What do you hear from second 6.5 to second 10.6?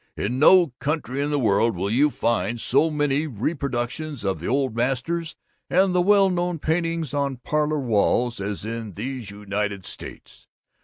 paintings on parlor walls as in these United States.